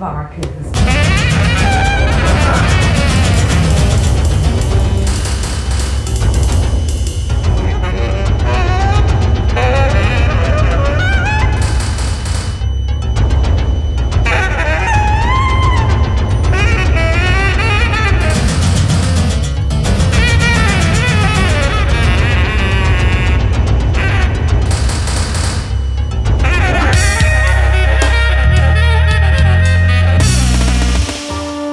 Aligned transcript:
Vargas. 0.00 1.19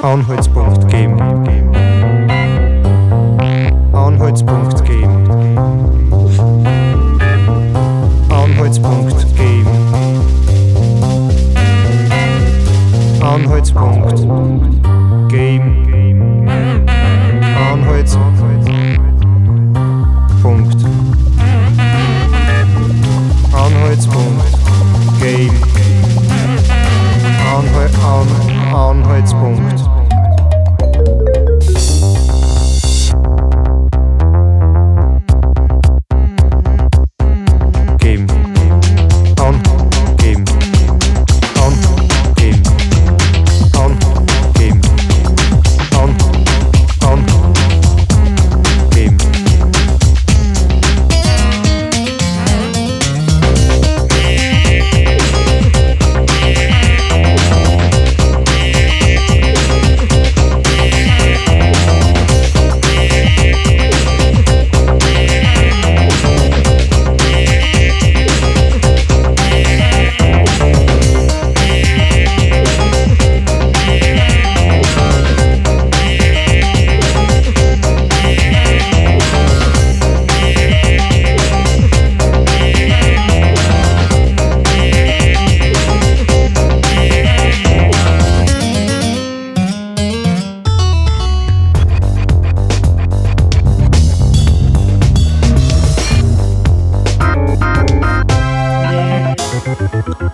Anhaltspunkt 0.01 0.87
geben. 0.89 1.19
Anhaltspunkt 3.93 4.85
geben. 4.85 5.27
Anhaltspunkt. 8.29 9.35
Anhaltspunkt. 13.21 14.19
Anhaltspunkt 20.43 20.86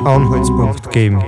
Anhaltspunkt 0.05 0.91
geben. 0.91 1.23